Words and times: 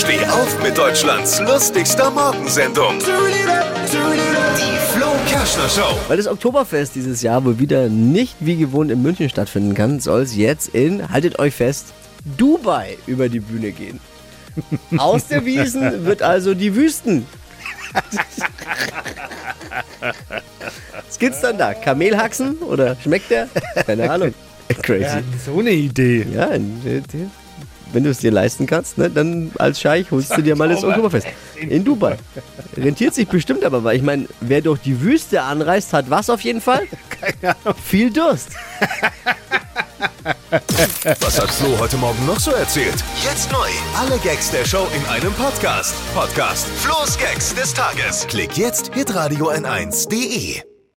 Steh 0.00 0.24
auf 0.24 0.62
mit 0.62 0.78
Deutschlands 0.78 1.40
lustigster 1.40 2.10
Morgensendung. 2.10 2.98
Die 3.00 4.78
Flo 4.94 5.08
Kerschner 5.28 5.68
Show. 5.68 5.94
Weil 6.08 6.16
das 6.16 6.26
Oktoberfest 6.26 6.94
dieses 6.94 7.20
Jahr 7.20 7.44
wohl 7.44 7.58
wieder 7.58 7.90
nicht 7.90 8.34
wie 8.40 8.56
gewohnt 8.56 8.90
in 8.90 9.02
München 9.02 9.28
stattfinden 9.28 9.74
kann, 9.74 10.00
soll 10.00 10.22
es 10.22 10.34
jetzt 10.34 10.68
in, 10.68 11.10
haltet 11.10 11.38
euch 11.38 11.54
fest, 11.54 11.88
Dubai 12.38 12.96
über 13.06 13.28
die 13.28 13.40
Bühne 13.40 13.72
gehen. 13.72 14.00
Aus 14.96 15.26
der 15.26 15.44
Wiesen 15.44 16.06
wird 16.06 16.22
also 16.22 16.54
die 16.54 16.74
Wüsten. 16.74 17.26
Was 21.04 21.18
gibt's 21.18 21.42
dann 21.42 21.58
da? 21.58 21.74
Kamelhaxen? 21.74 22.56
Oder 22.62 22.96
schmeckt 23.02 23.30
der? 23.30 23.48
Keine 23.86 24.10
Ahnung. 24.10 24.32
Crazy. 24.82 25.04
Ja, 25.04 25.22
so 25.44 25.58
eine 25.58 25.72
Idee. 25.72 26.26
Ja, 26.32 26.48
wenn 27.92 28.04
du 28.04 28.10
es 28.10 28.18
dir 28.18 28.30
leisten 28.30 28.66
kannst, 28.66 28.98
ne, 28.98 29.10
dann 29.10 29.52
als 29.58 29.80
Scheich 29.80 30.10
holst 30.10 30.36
du 30.36 30.42
dir 30.42 30.56
mal 30.56 30.68
das 30.68 30.84
Oktoberfest. 30.84 31.26
In 31.56 31.84
Dubai. 31.84 32.16
Rentiert 32.76 33.14
sich 33.14 33.28
bestimmt 33.28 33.64
aber, 33.64 33.84
weil 33.84 33.96
ich 33.96 34.02
meine, 34.02 34.26
wer 34.40 34.60
durch 34.60 34.80
die 34.80 35.00
Wüste 35.00 35.42
anreist, 35.42 35.92
hat 35.92 36.08
was 36.08 36.30
auf 36.30 36.40
jeden 36.42 36.60
Fall? 36.60 36.86
Keine 37.20 37.56
Ahnung. 37.56 37.74
Viel 37.82 38.10
Durst. 38.10 38.50
Was 41.20 41.40
hat 41.40 41.50
Flo 41.50 41.78
heute 41.78 41.96
Morgen 41.96 42.24
noch 42.26 42.38
so 42.38 42.50
erzählt? 42.52 43.04
Jetzt 43.22 43.50
neu. 43.52 43.68
Alle 43.96 44.18
Gags 44.18 44.50
der 44.50 44.64
Show 44.64 44.86
in 44.94 45.04
einem 45.06 45.32
Podcast. 45.34 45.94
Podcast 46.14 46.66
Flo's 46.78 47.16
Gags 47.18 47.54
des 47.54 47.72
Tages. 47.74 48.26
Klick 48.28 48.56
jetzt 48.56 48.92
hitradio 48.94 49.50
n1.de. 49.50 50.69